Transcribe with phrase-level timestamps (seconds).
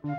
[0.00, 0.16] Komiði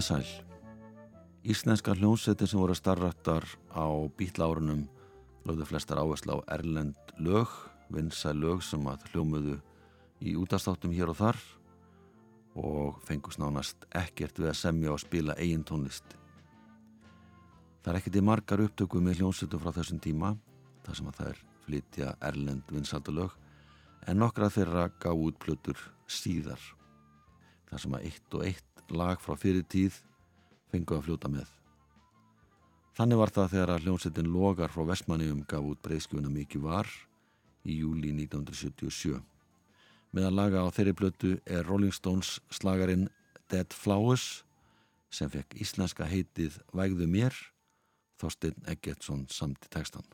[0.00, 0.24] sæl.
[1.44, 3.44] Íslenska hljómsveitir sem voru starrattar
[3.76, 3.84] á
[4.16, 4.88] bílárunum
[5.44, 7.52] lögðu flestar áherslu á erlend lög,
[7.92, 9.58] vinsæ lög sem að hljómuðu
[10.24, 11.36] í útastáttum hér og þar
[12.54, 16.04] og fengust nánast ekkert við að semja og spila eigin tónlist.
[17.82, 20.34] Það er ekkert í margar upptöku með hljómsveitum frá þessum tíma,
[20.86, 23.34] þar sem að er flytja erlend vinsaldalög,
[24.06, 26.60] en nokkra þeirra gá út plötur síðar,
[27.70, 29.98] þar sem að eitt og eitt lag frá fyrir tíð
[30.72, 31.50] fengu að fljóta með.
[32.94, 36.90] Þannig var það þegar að hljómsettin Logar frá Vestmanniðum gaf út breyskjuna mikið var
[37.66, 39.33] í júli 1977.
[40.14, 43.08] Meðan laga á þeirri blötu er Rolling Stones slagarinn
[43.50, 44.44] Dead Flowers
[45.10, 47.34] sem fekk íslenska heitið Vægðu mér,
[48.22, 50.06] Þorstein Eggertsson samt í textan.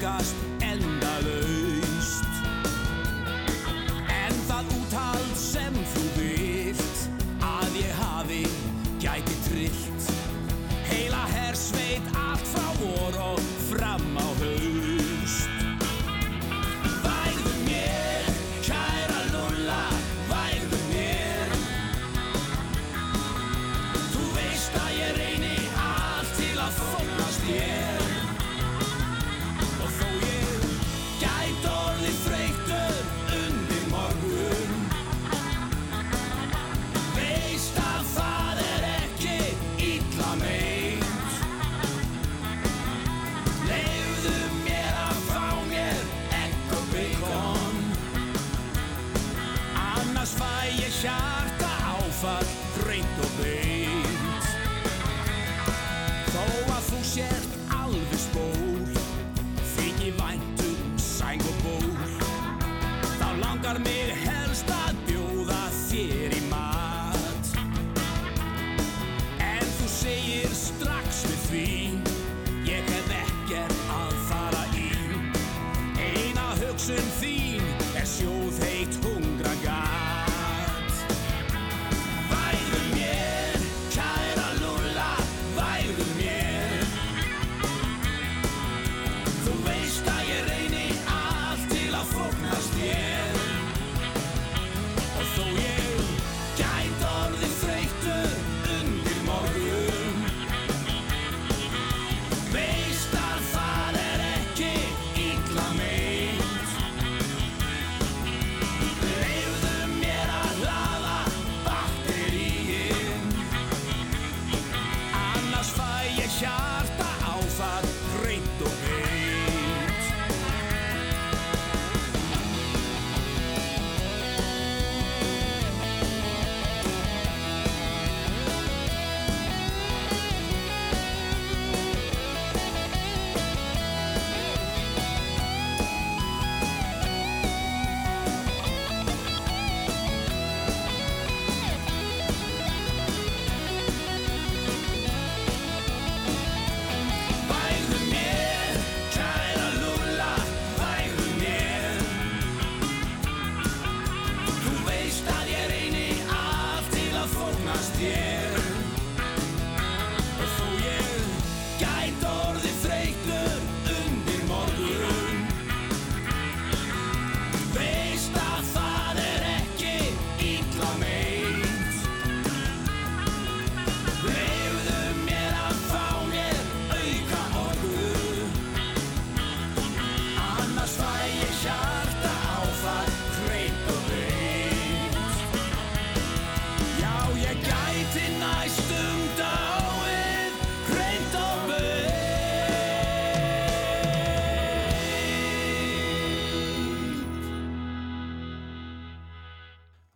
[0.00, 0.49] gospel.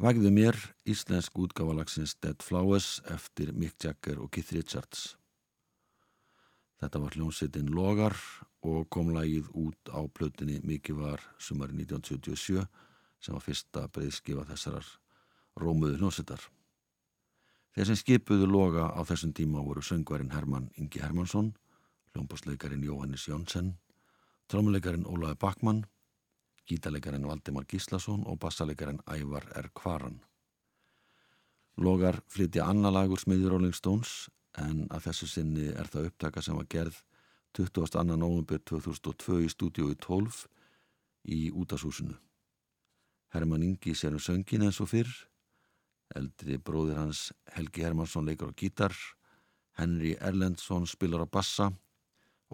[0.05, 5.15] Vægðu mér íslensk útgáfalagsins Dead Flowers eftir Mick Jagger og Keith Richards.
[6.77, 8.12] Þetta var hljómsveitin Logar
[8.61, 12.67] og kom lagið út á plötinni Mikið var sumari 1977
[13.17, 14.91] sem var fyrsta breyðskifa þessarar
[15.65, 16.45] rómuðu hljómsettar.
[17.73, 21.55] Þeir sem skipuðu loga á þessum tíma voru söngvarinn Herman Ingi Hermansson,
[22.12, 23.79] hljómbásleikarin Jóhannes Jónsson,
[24.53, 25.87] trómuleikarin Ólaði Bakmann,
[26.69, 29.69] gítaleikarin Valdimar Gíslason og bassaleikarin Ævar R.
[29.75, 30.20] Kvaran.
[31.76, 34.28] Logar flytja annalagur smiður Rolling Stones
[34.58, 37.00] en að þessu sinni er það upptaka sem var gerð
[37.58, 38.05] 22.
[38.16, 40.44] november 2002 í stúdiói 12
[41.34, 42.14] í útashúsinu.
[43.34, 45.11] Herman Ingi sér um söngin eins og fyrr,
[46.14, 48.94] eldri bróðir hans Helgi Hermansson leikur á gítar,
[49.75, 51.72] Henry Erlendsson spilar á bassa,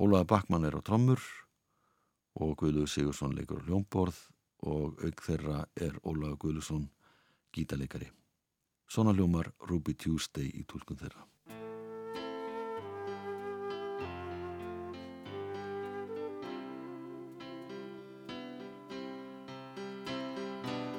[0.01, 1.21] Ólaða Bakmann er á trommur
[2.41, 4.17] og Guðluður Sigursson leikur á hljómborð
[4.71, 6.87] og auk þeirra er Ólaða Guðlusson
[7.55, 8.09] gítarleikari.
[8.91, 11.27] Svona hljómar Ruby Tuesday í tólkun þeirra.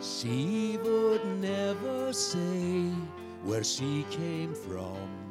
[0.02, 2.94] She would never say
[3.44, 5.31] where she came from.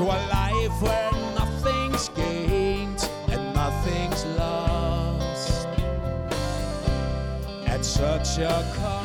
[0.00, 5.66] To a life where nothing's gained and nothing's lost
[7.66, 8.99] at such a cost.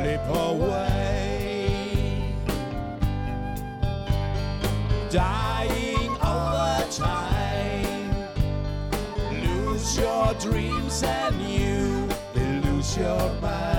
[0.00, 1.94] Slip away.
[5.10, 8.10] Dying all the time.
[9.42, 13.69] Lose your dreams and you will lose your mind.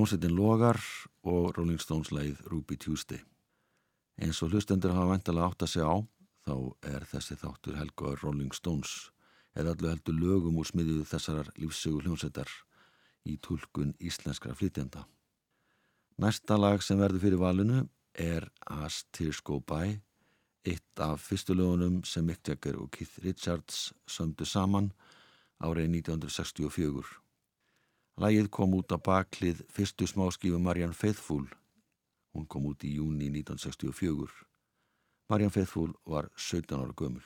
[0.00, 0.78] Hljómsveitin Logar
[1.28, 3.18] og Rolling Stones leið Ruby Tuesday.
[4.16, 5.96] Eins og hlustendur hafa vendalega átt að segja á,
[6.48, 6.54] þá
[6.88, 8.94] er þessi þáttur helgaður Rolling Stones
[9.52, 12.48] eða allu heldur lögum úr smiðjuðu þessarar lífsögu hljómsveitar
[13.28, 15.04] í tólkun íslenskra flytjenda.
[16.16, 17.84] Næsta lag sem verður fyrir valinu
[18.16, 19.98] er As Tears Go By,
[20.64, 24.94] eitt af fyrstu lögunum sem Mick Jagger og Keith Richards sömdu saman
[25.60, 27.20] árið 1964.
[28.20, 31.46] Lægið kom út á baklið fyrstu smáskífu Marianne Faithfull.
[32.36, 34.28] Hún kom út í júni 1964.
[35.32, 37.24] Marianne Faithfull var 17 ára gömul.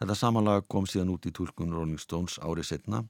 [0.00, 3.02] Þetta samanlag kom síðan út í tólkun Rolling Stones árið setna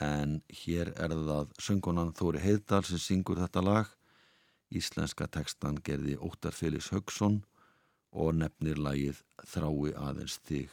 [0.00, 3.90] en hér er það söngunan Þóri Heiðdal sem syngur þetta lag.
[4.72, 7.42] Íslenska tekstan gerði Óttar Felix Högson
[8.10, 9.20] og nefnir lagið
[9.52, 10.72] Þrái aðeins þig.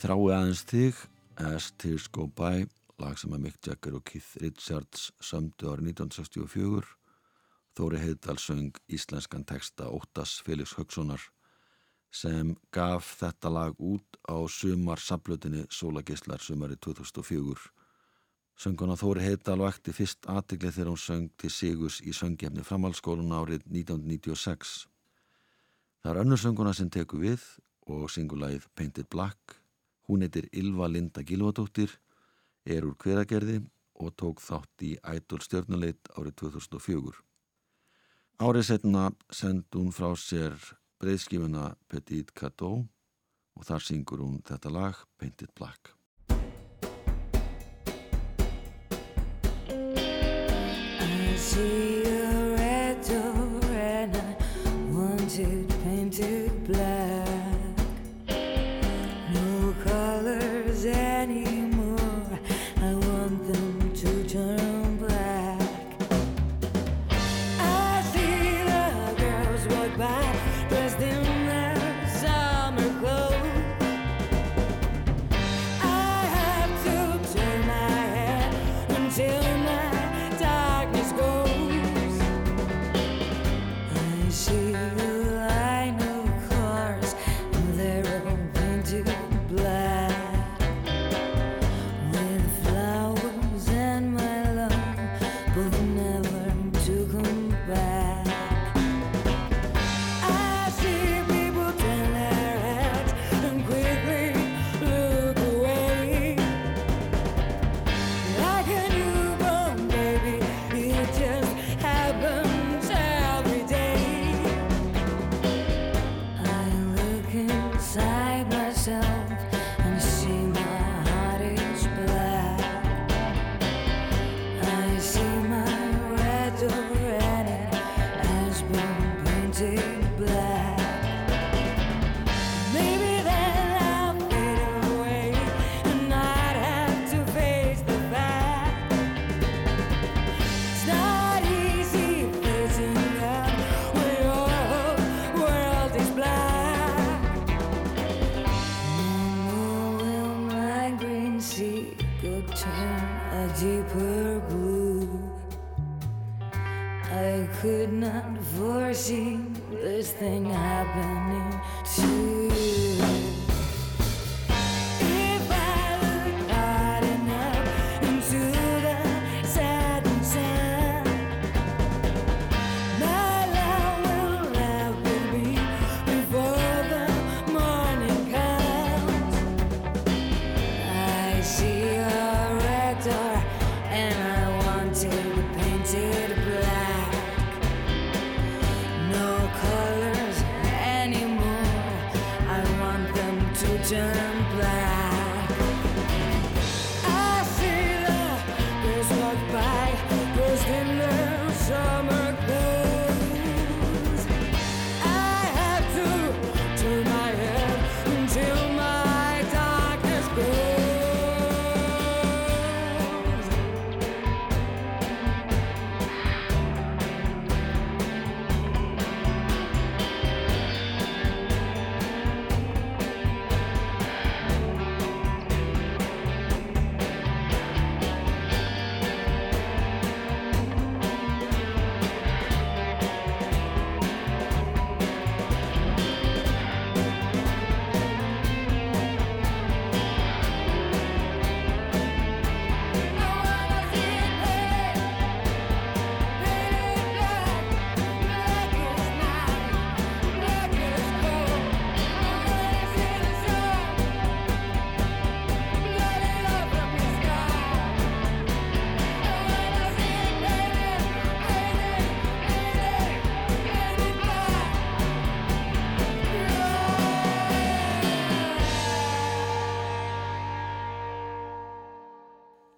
[0.00, 1.00] Þrái aðeins þig,
[1.44, 2.62] As Tears Go By,
[3.02, 6.88] lag sem að Mick Jagger og Keith Richards sömdu árið 1964.
[7.76, 11.26] Þóri Heiðdal söng íslenskan texta Óttas Felix Högsonar
[12.16, 17.60] sem gaf þetta lag út á sumar samblötinni Sólagislar sumari 2004.
[18.56, 23.68] Sönguna Þóri Heiðdal vakti fyrst aðtiklið þegar hún söng til Sigus í söngjefni framhaldsskólun árið
[23.68, 24.86] 1996.
[26.00, 27.44] Það er önnur sönguna sem teku við
[27.84, 29.59] og singulagið Painted Black.
[30.10, 31.92] Hún heitir Ylva Linda Gilvadóttir,
[32.66, 33.60] er úr hveragerði
[34.02, 37.14] og tók þátt í Idol stjörnuleit árið 2004.
[38.42, 40.58] Árið setna sendi hún frá sér
[40.98, 42.82] breyðskifuna Petit Cadeau
[43.54, 45.94] og þar syngur hún þetta lag Painted Black.
[50.98, 51.99] I see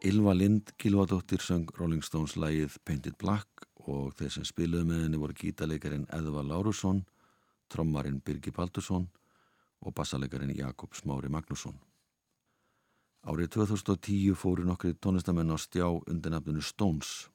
[0.04, 5.20] Ylva Lind Gilvadóttir söng Rolling Stones lægið Painted Black og þeir sem spiluðu með henni
[5.22, 7.04] voru gítaleikarin Edvar Lárusson,
[7.70, 9.06] trommarin Birgi Baldursson
[9.78, 11.78] og bassalegarin Jakob Smári Magnusson.
[13.30, 17.30] Árið 2010 fóru nokkri tónlistamenn á stjá undir nafninu Stones.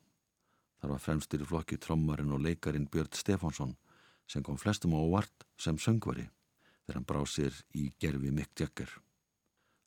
[0.83, 3.77] Þar var fremstir í flokki trommarin og leikarin Björn Stefánsson
[4.27, 6.27] sem kom flestum á vart sem söngvari
[6.83, 8.91] þegar hann bráð sér í gerfi Mick Jagger.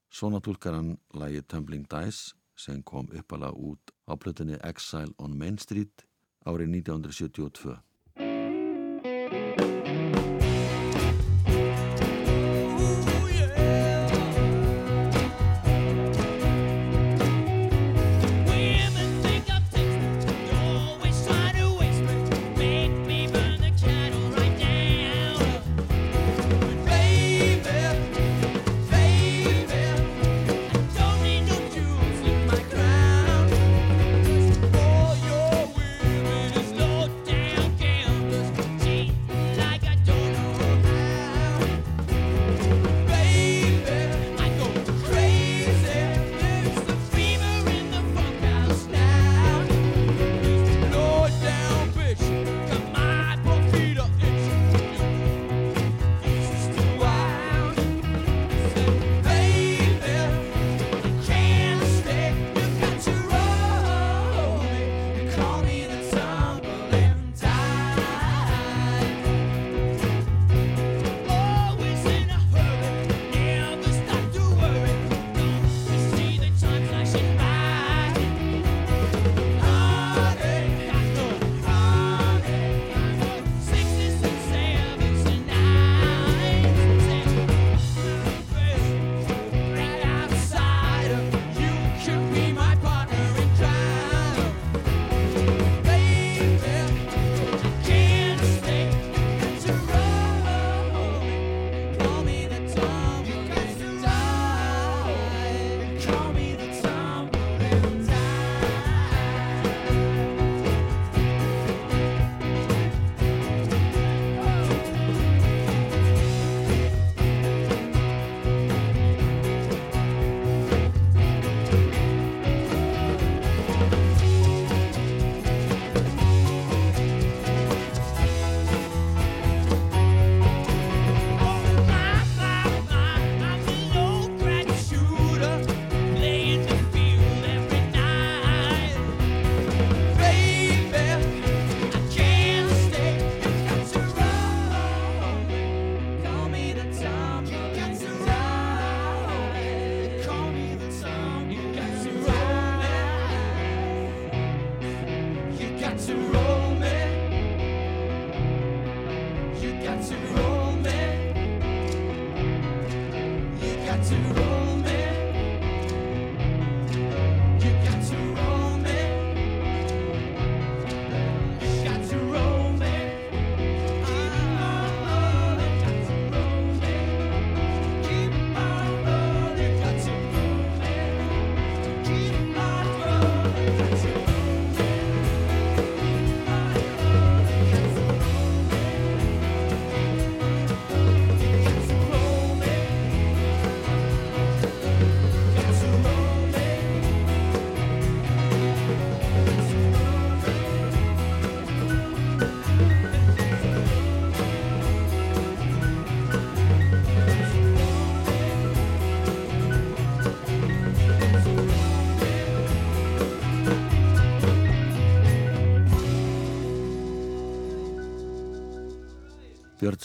[0.09, 5.59] Svona tólkar hann lægi Tumbling Dice sem kom uppalega út á plötunni Exile on Main
[5.59, 6.05] Street
[6.45, 7.79] árið 1972.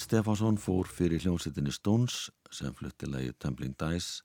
[0.06, 4.22] Stefánsson fór fyrir hljómsettinni Stones sem flutti lægi Tumbling Dice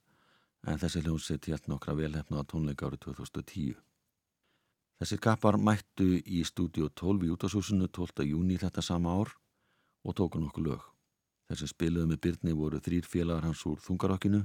[0.69, 3.79] en þessi hljómsett hétt nokkra velhefnaða tónleika árið 2010.
[5.01, 8.29] Þessir gapar mættu í stúdíu 12 í útásúsinu 12.
[8.29, 9.33] júni þetta sama ár
[10.05, 10.85] og tóku nokkuð lög.
[11.49, 14.45] Þessir spiluðu með Byrni voru þrýr félagar hans úr Þungarokkinu,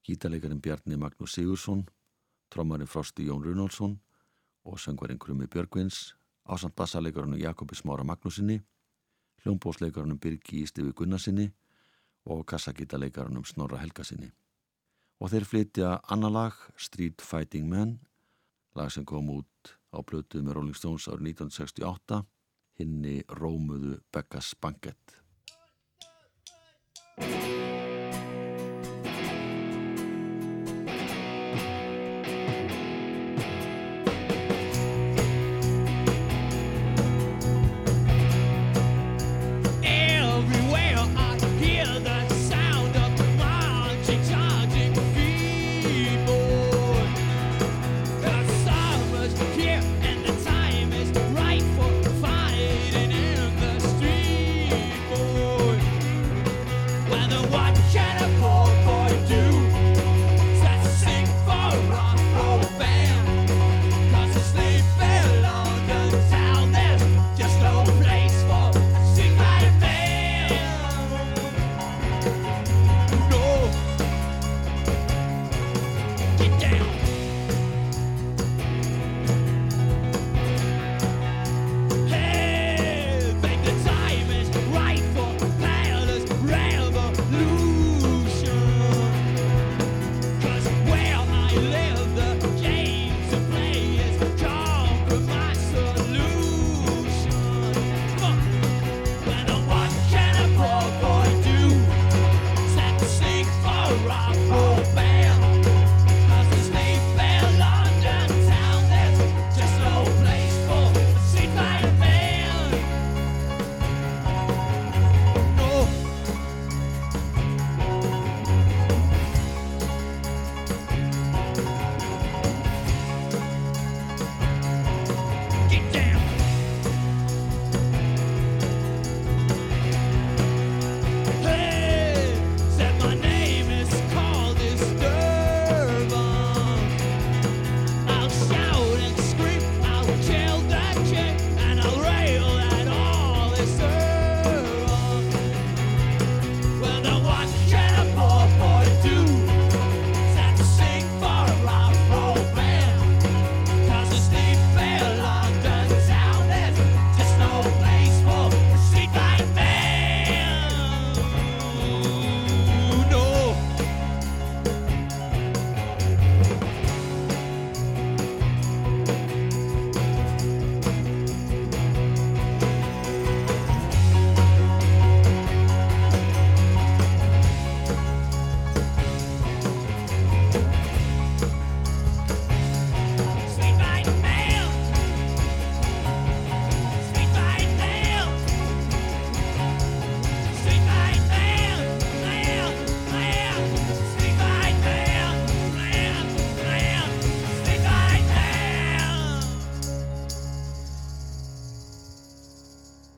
[0.00, 1.84] gítalegarin Bjarni Magnús Sigursson,
[2.48, 3.98] trommarin Frosti Jón Runálsson
[4.64, 6.14] og söngvarinn Krumi Björgvins,
[6.48, 8.62] ásand bassalegarinu Jakobi Smára Magnúsinni
[9.44, 11.50] hljómbósleikarunum Birgi Ístifi Gunnarsinni
[12.24, 14.30] og kassagítaleikarunum Snorra Helgasinni.
[15.20, 17.98] Og þeir flytja annan lag, Street Fighting Men,
[18.74, 22.24] lag sem kom út á blötu með Rolling Stones árið 1968,
[22.80, 25.20] hinn í Rómuðu Beckas Bankett.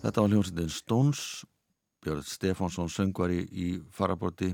[0.07, 1.21] Þetta var hljómsveitin Stones,
[1.99, 4.53] Björn Stefánsson söngvari í faraborti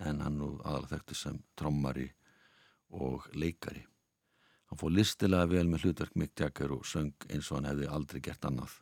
[0.00, 2.06] en hann nú aðalþekti sem trommari
[2.88, 3.82] og leikari.
[4.70, 8.24] Hann fóð listilega vel með hlutverk Mick Jagger og söng eins og hann hefði aldrei
[8.24, 8.80] gert annað.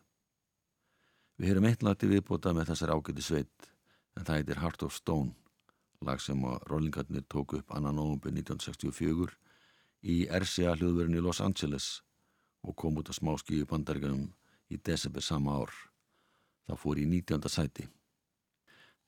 [1.43, 3.71] Við heyrum einnlagt í viðbóta með þessar ágæti sveit
[4.15, 5.35] en það heitir Heart of Stone,
[6.07, 9.33] lag sem að Rollingarnir tók upp annan ógumbu 1964
[10.07, 11.97] í RCA hljóðverðinu í Los Angeles
[12.63, 14.29] og kom út á smá skíu bandarganum
[14.71, 15.91] í desember sama ár.
[16.69, 17.49] Það fór í 19.
[17.51, 17.89] sæti.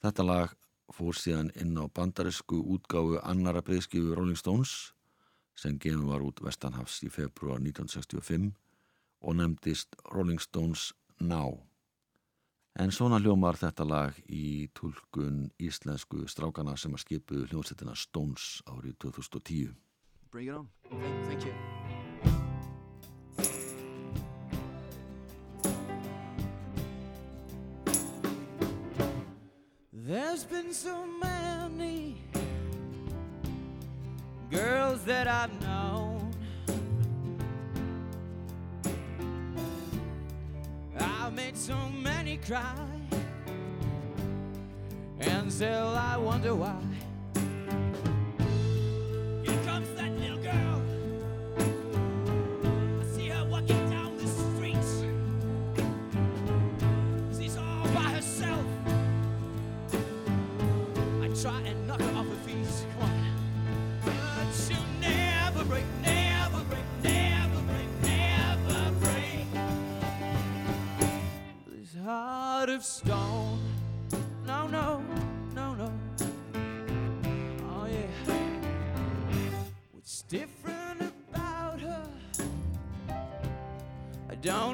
[0.03, 0.57] Þetta lag
[0.93, 4.93] fór síðan inn á bandarísku útgáfu annara breyðskifu Rolling Stones
[5.57, 8.51] sem gefum var út Vestanhafs í februar 1965
[9.25, 11.63] og nefndist Rolling Stones Now.
[12.75, 18.99] En svona hljómar þetta lag í tulkun íslensku strákana sem að skipu hljómsettina Stones árið
[19.07, 19.77] 2010.
[20.35, 20.69] Bring it on.
[21.31, 21.94] Thank you.
[30.15, 32.23] There's been so many
[34.49, 36.33] girls that I've known.
[41.01, 42.77] I've made so many cry,
[45.19, 46.81] and still I wonder why.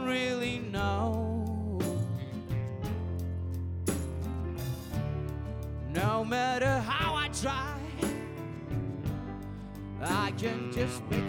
[0.01, 1.79] Don't really know.
[5.93, 7.77] No matter how I try,
[10.03, 11.20] I can just make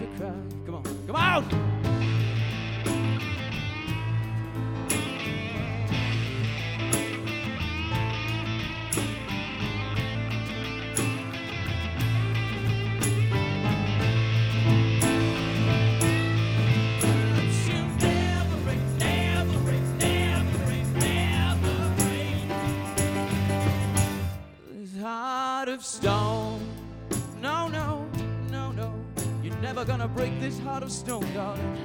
[30.81, 31.77] heart of stone, darling.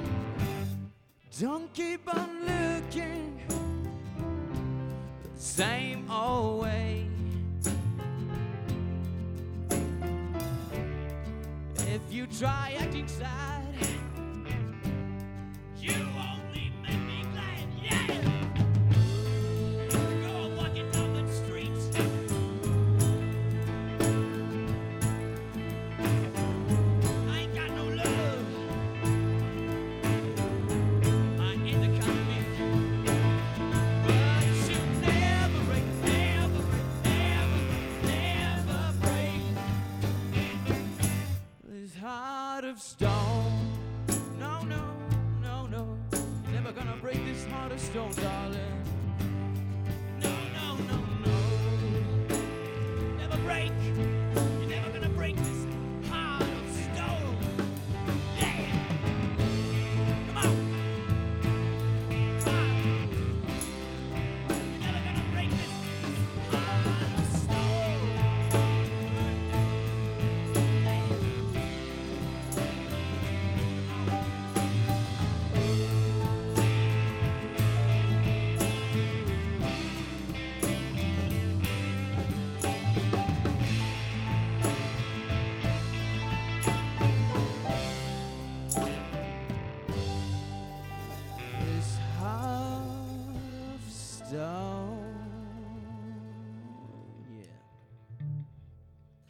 [1.39, 3.41] Don't keep on looking
[5.23, 7.07] the same old way.
[11.89, 13.66] If you try acting sad,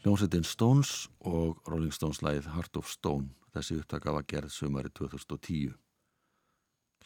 [0.07, 3.33] Hljómsveitin Stones og Rolling Stones lagið Heart of Stone.
[3.51, 5.73] Þessi upptaka var gerð sumari 2010.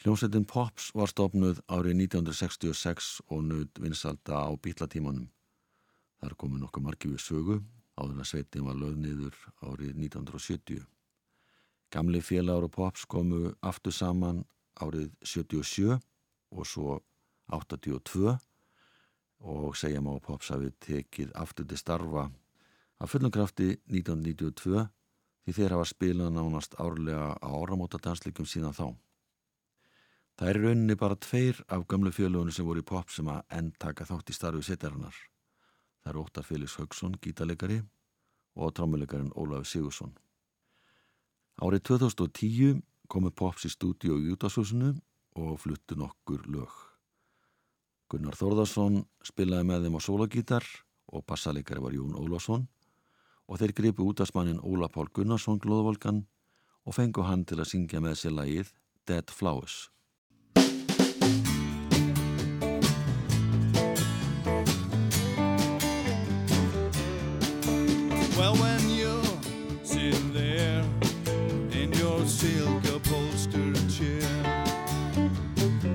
[0.03, 5.31] Hljómsveitin Pops var stofnuð árið 1966 og nudd vinsalda á bítlatímanum.
[6.21, 7.57] Þar komu nokkuð margi við sögu,
[7.97, 10.85] áður að sveitin var lögð niður árið 1970.
[11.89, 14.45] Gamli félagur og Pops komu aftur saman
[14.77, 15.97] árið 77
[16.53, 17.01] og svo
[17.49, 18.37] 82
[19.41, 22.29] og segja má að Pops hafi tekið aftur til starfa
[23.01, 24.89] af fullum krafti 1992
[25.45, 28.87] því þeir hafa spilað nánast árlega á áramóta dansleikum síðan þá.
[30.37, 33.73] Það er rauninni bara tveir af gamlu fjölugunni sem voru í pop sem að enn
[33.81, 35.17] taka þátt í starfi setjarinnar.
[36.01, 37.81] Það eru Óttar Félix Högson, gítalegari
[38.57, 40.15] og trámulegarin Ólaf Sigursson.
[41.61, 44.95] Árið 2010 komu Pops í stúdíu í Júdashúsinu
[45.41, 46.73] og fluttu nokkur lög.
[48.11, 50.67] Gunnar Þórðarsson spilaði með þeim á solagítar
[51.13, 52.69] og bassalegari var Jón Ólafsson
[53.51, 56.23] og þeir gripu útastmannin Óla Pál Gunnarsson glóðvolkan
[56.87, 58.71] og fengu hann til að syngja með sér lagið
[59.11, 59.91] Dead Flowers.
[68.39, 69.23] Well, when you're
[69.83, 70.85] sitting there
[71.75, 74.31] in your silk upholstered chair,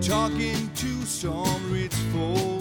[0.01, 2.54] talking to some rich folk.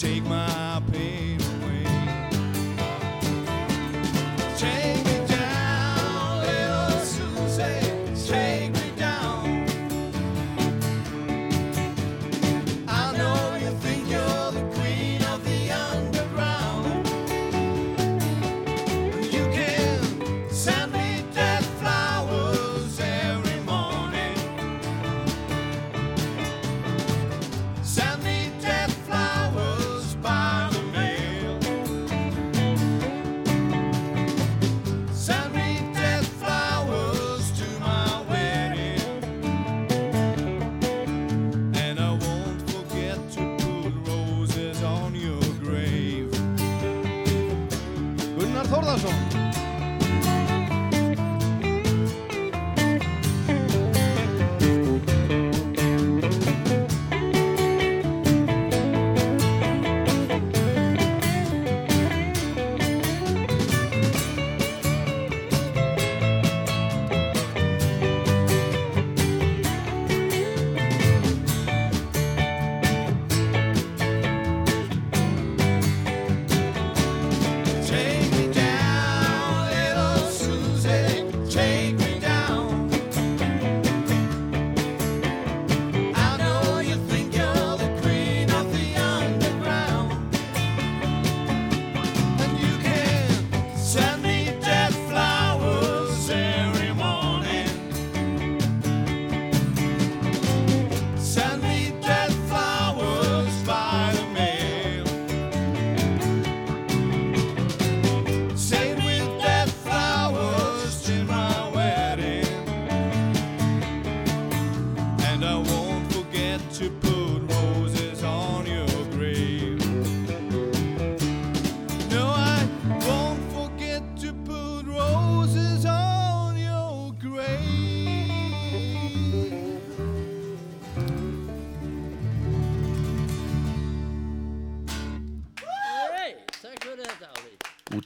[0.00, 0.39] take my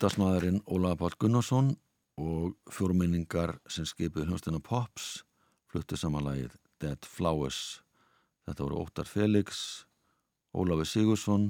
[0.04, 1.68] Útastmaðurinn Ólaða Pál Gunnarsson
[2.20, 5.22] og fjórminningar sem skipið hljómsdina Pops
[5.72, 7.78] fluttu samanlægið Dead Flowers.
[8.44, 9.62] Þetta voru Óttar Felix,
[10.52, 11.46] Ólafi Sigursson,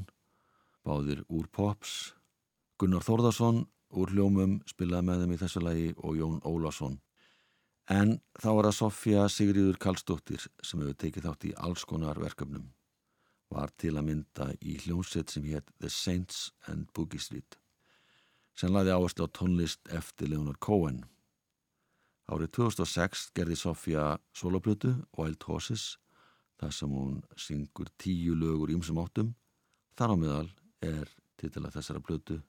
[0.86, 2.12] báðir úr Pops,
[2.78, 6.94] Gunnar Þórðarsson úr hljómum spilaði með þeim í þessu lægi og Jón Ólason.
[7.90, 12.70] En þá var það Sofja Sigriður Karlsdóttir sem hefur tekið þátt í alls konar verkefnum.
[13.50, 17.58] Var til að mynda í hljómsett sem hétt The Saints and Boogie Street
[18.58, 21.04] sem laði áherslu á tónlist eftir Leonard Cohen.
[22.30, 25.98] Árið 2006 gerði Sofja soloplötu Wild Horses
[26.60, 29.34] þar sem hún syngur tíu lögur ímsum áttum.
[29.98, 30.48] Þar á meðal
[30.80, 32.40] er titila þessara plötu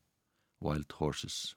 [0.64, 1.56] Wild Horses.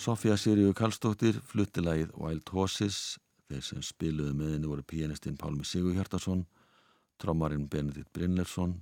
[0.00, 3.18] Sofía Siríu Kallstóttir, fluttilægið Wild Horses,
[3.50, 6.46] þeir sem spiluðu með henni voru pianistinn Pálmi Sigur Hjartarsson,
[7.20, 8.78] trommarinn Benedikt Brynlersson,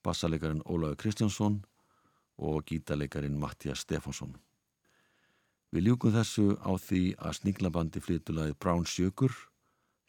[0.00, 1.58] bassalegarin Ólaður Kristjánsson
[2.40, 4.32] og gítalegarin Mattias Stefansson.
[5.76, 9.36] Við ljúkum þessu á því að sninglabandi fluttilægið Brown Sugar,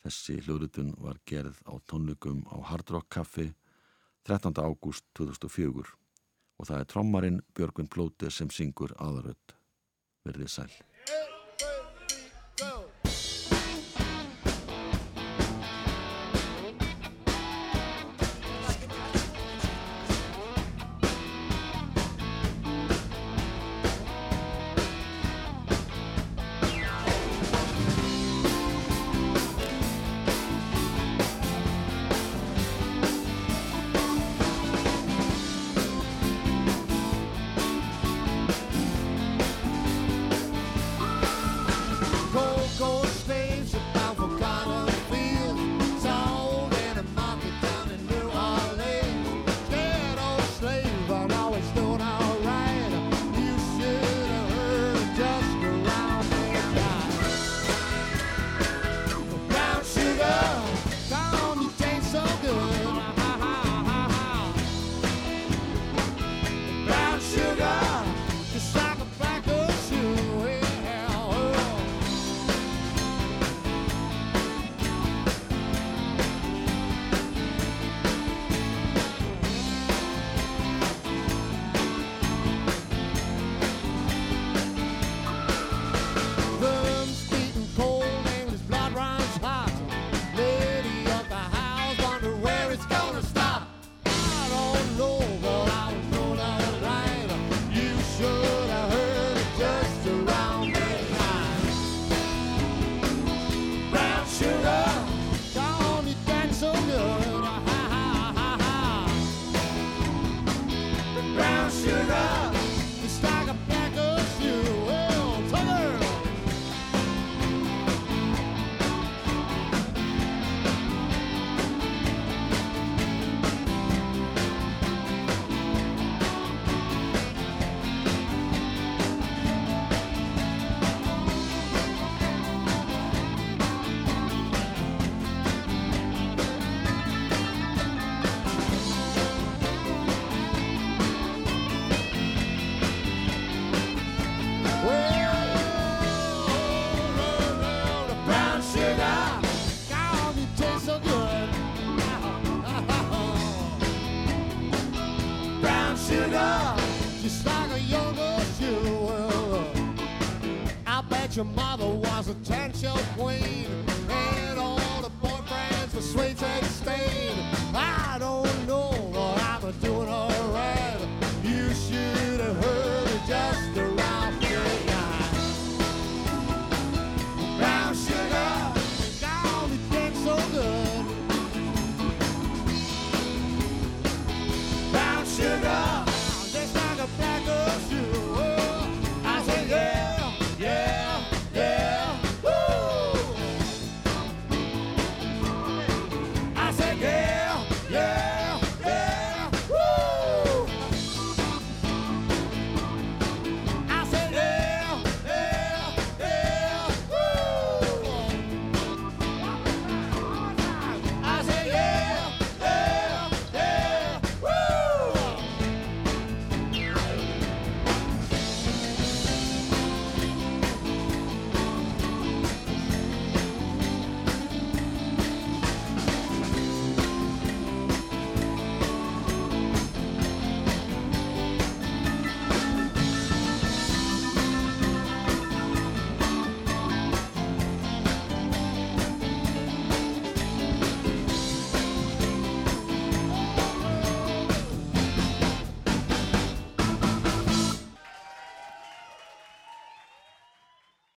[0.05, 3.49] þessi hljóðutun var gerð á tónlugum á Hard Rock Café
[4.23, 4.55] 13.
[4.63, 5.83] ágúst 2004
[6.55, 9.56] og það er trommarinn Björgun Plótið sem syngur aðaröld.
[10.27, 10.71] verði sæl.